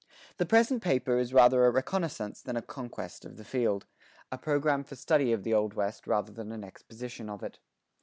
The 0.37 0.47
present 0.47 0.81
paper 0.81 1.19
is 1.19 1.31
rather 1.31 1.63
a 1.63 1.69
reconnaissance 1.69 2.41
than 2.41 2.57
a 2.57 2.63
conquest 2.63 3.23
of 3.23 3.37
the 3.37 3.43
field, 3.43 3.85
a 4.31 4.37
program 4.39 4.83
for 4.83 4.95
study 4.95 5.31
of 5.31 5.43
the 5.43 5.53
Old 5.53 5.75
West 5.75 6.07
rather 6.07 6.31
than 6.31 6.51
an 6.51 6.63
exposition 6.63 7.29
of 7.29 7.43
it. 7.43 7.59